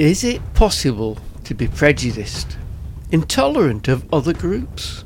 Is 0.00 0.24
it 0.24 0.54
possible 0.54 1.18
to 1.44 1.52
be 1.52 1.68
prejudiced, 1.68 2.56
intolerant 3.12 3.86
of 3.86 4.10
other 4.10 4.32
groups, 4.32 5.04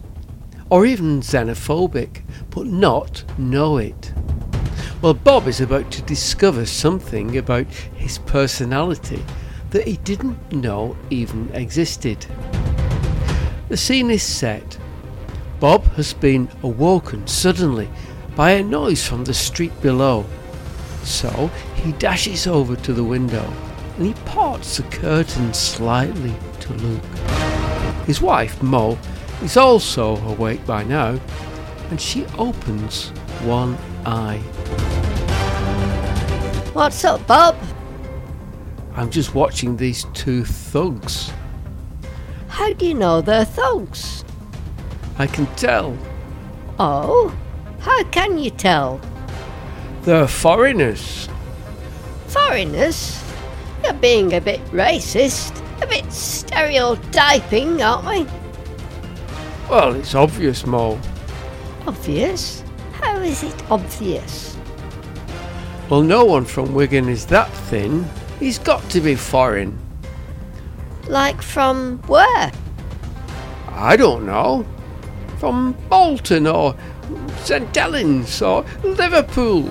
or 0.71 0.87
even 0.87 1.21
xenophobic, 1.21 2.23
but 2.51 2.69
not 2.69 3.25
know 3.37 3.79
it? 3.79 4.12
Well, 5.03 5.14
Bob 5.14 5.49
is 5.49 5.61
about 5.61 5.91
to 5.91 6.03
discover 6.03 6.64
something 6.64 7.36
about 7.36 7.67
his 7.96 8.18
personality 8.18 9.21
that 9.71 9.89
he 9.89 9.96
didn't 9.96 10.53
know 10.53 10.96
even 11.11 11.50
existed. 11.54 12.25
The 13.71 13.76
scene 13.76 14.13
is 14.13 14.22
set. 14.22 14.79
Bob 15.58 15.82
has 15.96 16.13
been 16.13 16.49
awoken 16.63 17.26
suddenly 17.26 17.89
by 18.36 18.53
a 18.53 18.63
noise 18.63 19.04
from 19.04 19.25
the 19.25 19.35
street 19.35 19.72
below. 19.82 20.25
So 21.03 21.50
he 21.75 21.90
dashes 21.90 22.46
over 22.46 22.76
to 22.76 22.93
the 22.93 23.03
window 23.03 23.53
and 23.96 24.07
he 24.07 24.14
parts 24.25 24.76
the 24.76 24.82
curtain 24.84 25.53
slightly 25.54 26.35
to 26.61 26.72
look. 26.75 27.04
His 28.07 28.21
wife, 28.21 28.62
Mo, 28.62 28.98
is 29.43 29.57
also 29.57 30.16
awake 30.26 30.64
by 30.66 30.85
now 30.85 31.18
and 31.90 32.00
she 32.00 32.25
opens 32.38 33.08
one 33.42 33.77
eye. 34.05 34.38
What's 36.72 37.05
up, 37.05 37.25
Bob? 37.27 37.56
I'm 38.97 39.11
just 39.11 39.34
watching 39.34 39.77
these 39.77 40.05
two 40.12 40.44
thugs. 40.44 41.33
How 42.48 42.72
do 42.72 42.86
you 42.86 42.94
know 42.94 43.20
they're 43.20 43.44
thugs? 43.44 44.24
I 45.19 45.27
can 45.27 45.47
tell 45.56 45.97
Oh, 46.78 47.33
how 47.80 48.02
can 48.05 48.38
you 48.38 48.50
tell? 48.50 49.00
they're 50.02 50.27
foreigners. 50.28 51.28
Foreigners? 52.27 53.22
You're 53.84 53.92
being 53.92 54.32
a 54.32 54.40
bit 54.40 54.64
racist, 54.72 55.62
a 55.82 55.86
bit 55.86 56.10
stereotyping, 56.10 57.82
aren't 57.82 58.06
we? 58.06 58.26
Well, 59.68 59.94
it's 59.94 60.14
obvious, 60.14 60.64
Mo. 60.64 60.98
Obvious? 61.86 62.64
How 62.94 63.18
is 63.18 63.42
it 63.42 63.70
obvious? 63.70 64.56
Well, 65.91 66.02
no 66.02 66.24
one 66.24 66.46
from 66.46 66.72
Wigan 66.72 67.10
is 67.10 67.26
that 67.26 67.50
thin. 67.50 68.06
He's 68.41 68.58
got 68.58 68.88
to 68.88 69.02
be 69.02 69.14
foreign. 69.16 69.78
Like 71.06 71.42
from 71.42 71.98
where? 72.06 72.50
I 73.69 73.96
don't 73.96 74.24
know. 74.24 74.64
From 75.36 75.76
Bolton 75.91 76.46
or 76.46 76.74
St 77.42 77.76
Helens 77.76 78.41
or 78.41 78.64
Liverpool 78.82 79.69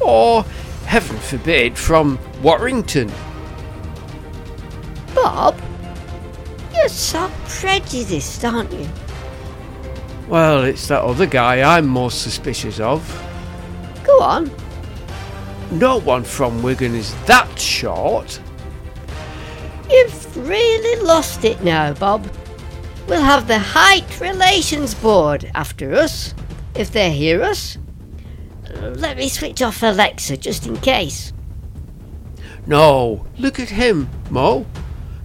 or, 0.00 0.42
heaven 0.84 1.16
forbid, 1.16 1.78
from 1.78 2.18
Warrington. 2.42 3.10
Bob? 5.24 5.58
You're 6.74 6.86
so 6.90 7.30
prejudiced, 7.48 8.44
aren't 8.44 8.70
you? 8.70 8.86
Well, 10.28 10.64
it's 10.64 10.86
that 10.88 11.00
other 11.00 11.24
guy 11.24 11.62
I'm 11.62 11.86
most 11.86 12.20
suspicious 12.20 12.78
of. 12.78 13.00
Go 14.04 14.20
on. 14.20 14.50
No 15.70 15.96
one 15.96 16.24
from 16.24 16.62
Wigan 16.62 16.94
is 16.94 17.14
that 17.24 17.58
short. 17.58 18.38
You've 19.88 20.46
really 20.46 21.02
lost 21.02 21.46
it 21.46 21.64
now, 21.64 21.94
Bob. 21.94 22.30
We'll 23.08 23.22
have 23.22 23.48
the 23.48 23.58
Height 23.58 24.20
Relations 24.20 24.94
Board 24.94 25.50
after 25.54 25.94
us, 25.94 26.34
if 26.74 26.90
they 26.90 27.10
hear 27.10 27.42
us. 27.42 27.78
Let 28.78 29.16
me 29.16 29.30
switch 29.30 29.62
off 29.62 29.82
Alexa 29.82 30.36
just 30.36 30.66
in 30.66 30.76
case. 30.76 31.32
No, 32.66 33.26
look 33.38 33.58
at 33.58 33.70
him, 33.70 34.10
Mo. 34.28 34.66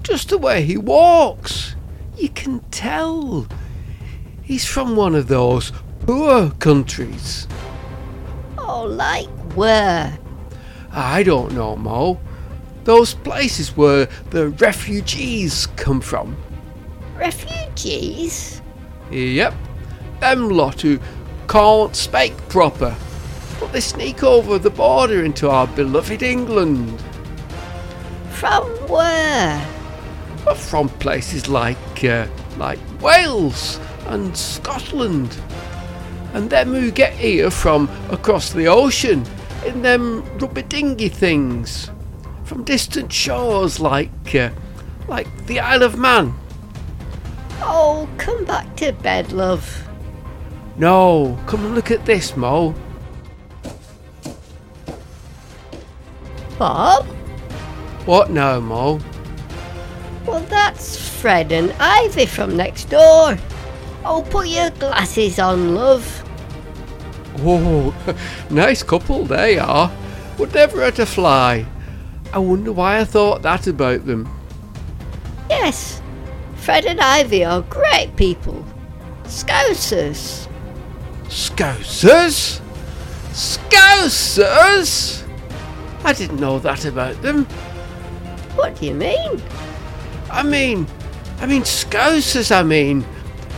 Just 0.03 0.29
the 0.29 0.37
way 0.37 0.63
he 0.63 0.77
walks. 0.77 1.75
You 2.17 2.29
can 2.29 2.59
tell. 2.71 3.47
He's 4.41 4.65
from 4.65 4.95
one 4.95 5.15
of 5.15 5.27
those 5.27 5.71
poor 6.05 6.51
countries. 6.51 7.47
Oh, 8.57 8.83
like 8.83 9.27
where? 9.55 10.17
I 10.91 11.23
don't 11.23 11.53
know, 11.53 11.75
Mo. 11.75 12.19
Those 12.83 13.13
places 13.13 13.77
where 13.77 14.07
the 14.31 14.49
refugees 14.49 15.67
come 15.75 16.01
from. 16.01 16.35
Refugees? 17.15 18.61
Yep, 19.11 19.53
them 20.19 20.49
lot 20.49 20.81
who 20.81 20.99
can't 21.47 21.95
speak 21.95 22.35
proper, 22.47 22.95
but 23.59 23.71
they 23.71 23.81
sneak 23.81 24.23
over 24.23 24.57
the 24.57 24.69
border 24.69 25.23
into 25.23 25.49
our 25.49 25.67
beloved 25.67 26.23
England. 26.23 26.99
From 28.31 28.63
where? 28.87 29.68
From 30.69 30.87
places 30.87 31.49
like, 31.49 32.03
uh, 32.03 32.27
like 32.57 32.77
Wales 33.01 33.79
and 34.05 34.37
Scotland. 34.37 35.35
And 36.33 36.47
them 36.47 36.75
who 36.75 36.91
get 36.91 37.13
here 37.13 37.49
from 37.49 37.89
across 38.11 38.53
the 38.53 38.67
ocean 38.67 39.25
in 39.65 39.81
them 39.81 40.23
rubber 40.37 40.61
dinghy 40.61 41.09
things. 41.09 41.89
From 42.43 42.63
distant 42.63 43.11
shores 43.11 43.79
like, 43.79 44.35
uh, 44.35 44.51
like 45.07 45.47
the 45.47 45.59
Isle 45.59 45.81
of 45.81 45.97
Man. 45.97 46.35
Oh, 47.61 48.07
come 48.19 48.45
back 48.45 48.75
to 48.77 48.91
bed, 48.91 49.31
love. 49.31 49.87
No, 50.77 51.35
come 51.47 51.65
and 51.65 51.73
look 51.73 51.89
at 51.89 52.05
this, 52.05 52.37
Mo. 52.37 52.75
Bob? 56.59 57.07
What 58.05 58.29
now, 58.29 58.59
Mo? 58.59 58.99
Well, 60.29 60.41
that's 60.41 60.95
Fred 61.19 61.51
and 61.51 61.71
Ivy 61.79 62.27
from 62.27 62.55
next 62.55 62.85
door. 62.85 63.35
Oh, 64.05 64.23
put 64.29 64.47
your 64.47 64.69
glasses 64.69 65.39
on, 65.39 65.73
love. 65.73 66.05
Oh, 67.39 67.95
nice 68.51 68.83
couple 68.83 69.25
they 69.25 69.57
are. 69.57 69.91
Would 70.37 70.53
never 70.53 70.81
hurt 70.81 70.99
a 70.99 71.07
fly. 71.07 71.65
I 72.31 72.37
wonder 72.37 72.71
why 72.71 72.99
I 72.99 73.05
thought 73.05 73.41
that 73.41 73.65
about 73.65 74.05
them. 74.05 74.29
Yes, 75.49 75.99
Fred 76.57 76.85
and 76.85 77.01
Ivy 77.01 77.43
are 77.43 77.63
great 77.63 78.15
people. 78.15 78.63
Scousers. 79.23 80.47
Scousers? 81.23 82.61
Scousers? 83.31 85.27
I 86.03 86.13
didn't 86.13 86.39
know 86.39 86.59
that 86.59 86.85
about 86.85 87.19
them. 87.23 87.45
What 88.55 88.79
do 88.79 88.85
you 88.85 88.93
mean? 88.93 89.41
I 90.31 90.43
mean, 90.43 90.87
I 91.39 91.45
mean 91.45 91.63
Scousers, 91.63 92.55
I 92.55 92.63
mean. 92.63 93.05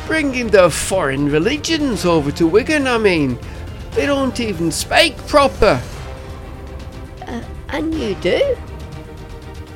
Bringing 0.08 0.48
the 0.48 0.70
foreign 0.70 1.32
religions 1.32 2.06
over 2.06 2.32
to 2.32 2.48
Wigan, 2.48 2.88
I 2.88 2.98
mean. 2.98 3.38
They 3.92 4.06
don't 4.06 4.40
even 4.40 4.72
speak 4.72 5.16
proper. 5.28 5.82
Uh, 7.28 7.42
and 7.70 7.94
you 7.94 8.16
do? 8.16 8.58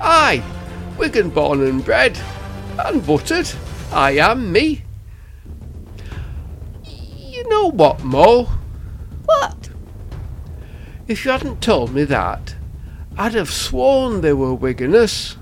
Aye, 0.01 0.43
Wigan 0.97 1.29
born 1.29 1.61
and 1.61 1.83
bred. 1.83 2.19
And 2.79 3.05
buttered. 3.05 3.49
I 3.91 4.11
am 4.11 4.51
me. 4.51 4.83
You 6.85 7.47
know 7.49 7.71
what, 7.71 8.03
Mo? 8.03 8.49
What? 9.25 9.69
If 11.07 11.23
you 11.23 11.31
hadn't 11.31 11.61
told 11.61 11.93
me 11.93 12.03
that, 12.05 12.55
I'd 13.17 13.33
have 13.33 13.51
sworn 13.51 14.21
they 14.21 14.33
were 14.33 14.57
Wiganers. 14.57 15.37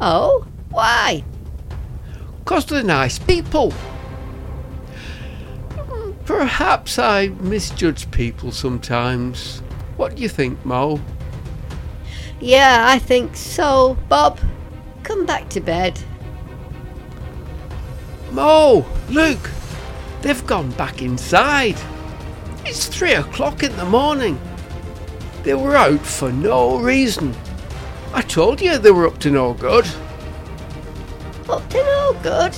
Oh, 0.00 0.46
Why? 0.70 1.22
why? 1.22 1.24
'Cause 2.44 2.66
they're 2.66 2.82
nice 2.82 3.18
people. 3.18 3.72
Perhaps 6.26 6.98
I 6.98 7.28
misjudge 7.40 8.10
people 8.10 8.50
sometimes. 8.50 9.62
What 9.96 10.16
do 10.16 10.22
you 10.22 10.28
think, 10.28 10.64
Mo? 10.64 11.00
Yeah, 12.40 12.84
I 12.88 12.98
think 12.98 13.36
so, 13.36 13.96
Bob. 14.08 14.38
Come 15.02 15.26
back 15.26 15.48
to 15.50 15.60
bed. 15.60 15.98
Mo, 18.32 18.84
look! 19.10 19.50
They've 20.22 20.46
gone 20.46 20.70
back 20.72 21.02
inside. 21.02 21.76
It's 22.64 22.86
three 22.86 23.12
o'clock 23.14 23.62
in 23.62 23.76
the 23.76 23.84
morning. 23.84 24.40
They 25.42 25.54
were 25.54 25.76
out 25.76 26.00
for 26.00 26.32
no 26.32 26.78
reason. 26.78 27.34
I 28.14 28.22
told 28.22 28.60
you 28.60 28.78
they 28.78 28.92
were 28.92 29.08
up 29.08 29.18
to 29.18 29.30
no 29.30 29.54
good. 29.54 29.84
Up 31.48 31.68
to 31.70 31.76
no 31.78 32.16
good. 32.22 32.54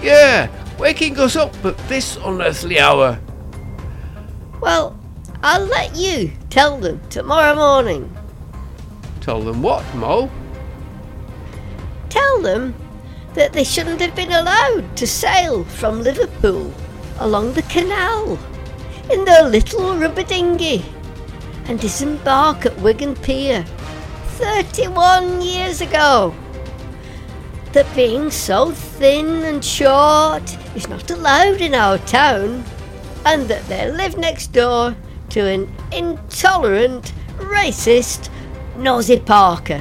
Yeah, 0.00 0.48
waking 0.78 1.18
us 1.18 1.34
up 1.34 1.52
at 1.64 1.76
this 1.88 2.16
unearthly 2.24 2.78
hour. 2.78 3.18
Well, 4.60 4.96
I'll 5.42 5.66
let 5.66 5.96
you 5.96 6.30
tell 6.50 6.78
them 6.78 7.00
tomorrow 7.10 7.56
morning. 7.56 8.16
Tell 9.20 9.40
them 9.40 9.60
what, 9.60 9.82
Mo? 9.96 10.30
Tell 12.08 12.40
them 12.40 12.76
that 13.34 13.52
they 13.52 13.64
shouldn't 13.64 14.00
have 14.00 14.14
been 14.14 14.30
allowed 14.30 14.96
to 14.98 15.06
sail 15.06 15.64
from 15.64 16.04
Liverpool 16.04 16.72
along 17.18 17.54
the 17.54 17.62
canal 17.62 18.38
in 19.10 19.24
their 19.24 19.42
little 19.42 19.96
rubber 19.96 20.22
dinghy 20.22 20.84
and 21.64 21.80
disembark 21.80 22.66
at 22.66 22.78
Wigan 22.78 23.16
Pier 23.16 23.64
31 24.42 25.40
years 25.40 25.80
ago 25.80 26.34
that 27.72 27.86
being 27.94 28.28
so 28.28 28.72
thin 28.72 29.44
and 29.44 29.64
short 29.64 30.42
is 30.74 30.88
not 30.88 31.08
allowed 31.12 31.60
in 31.60 31.76
our 31.76 31.96
town, 31.98 32.64
and 33.24 33.46
that 33.46 33.64
they 33.68 33.88
live 33.88 34.18
next 34.18 34.48
door 34.48 34.96
to 35.28 35.46
an 35.46 35.72
intolerant, 35.92 37.12
racist, 37.36 38.30
nosy 38.76 39.20
Parker. 39.20 39.80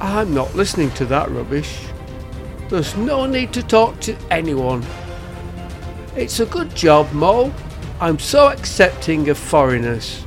I'm 0.00 0.34
not 0.34 0.56
listening 0.56 0.90
to 0.94 1.04
that 1.04 1.30
rubbish. 1.30 1.86
There's 2.68 2.96
no 2.96 3.26
need 3.26 3.52
to 3.52 3.62
talk 3.62 4.00
to 4.00 4.16
anyone. 4.32 4.84
It's 6.16 6.40
a 6.40 6.46
good 6.46 6.74
job, 6.74 7.12
Mo. 7.12 7.54
I'm 7.98 8.18
so 8.18 8.48
accepting 8.48 9.30
of 9.30 9.38
foreigners. 9.38 10.22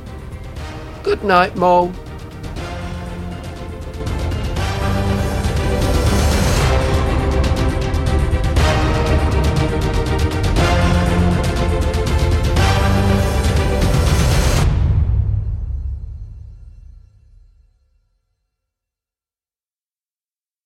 Good 1.04 1.22
night, 1.22 1.54
Mo. 1.54 1.92